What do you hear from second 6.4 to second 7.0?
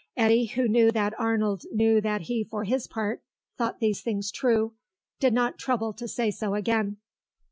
again.